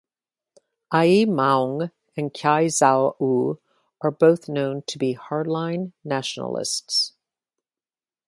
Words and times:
Aye 0.91 1.25
Maung 1.27 1.91
and 2.17 2.33
Kyaw 2.33 2.67
Zaw 2.69 3.11
Oo 3.21 3.59
are 4.01 4.09
both 4.09 4.49
known 4.49 4.81
to 4.87 4.97
be 4.97 5.13
hardline 5.15 5.91
nationalists. 6.03 7.13